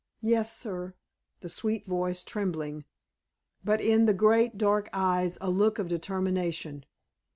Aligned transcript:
"Yes, 0.23 0.51
sir," 0.57 0.95
the 1.41 1.47
sweet 1.49 1.85
voice 1.85 2.23
trembling, 2.23 2.85
but 3.63 3.79
in 3.79 4.07
the 4.07 4.15
great 4.15 4.57
dark 4.57 4.89
eyes 4.91 5.37
a 5.41 5.51
look 5.51 5.77
of 5.77 5.89
determination. 5.89 6.85